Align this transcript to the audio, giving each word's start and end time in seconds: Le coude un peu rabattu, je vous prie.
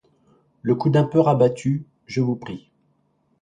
Le 0.63 0.73
coude 0.73 0.97
un 0.97 1.03
peu 1.03 1.19
rabattu, 1.19 1.85
je 2.07 2.21
vous 2.21 2.35
prie. 2.35 2.71